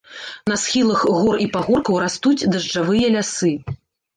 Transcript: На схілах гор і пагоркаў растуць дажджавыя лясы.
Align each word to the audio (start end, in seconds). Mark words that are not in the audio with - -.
На 0.51 0.55
схілах 0.61 1.03
гор 1.17 1.35
і 1.45 1.45
пагоркаў 1.57 1.99
растуць 2.05 2.47
дажджавыя 2.55 3.13
лясы. 3.19 3.53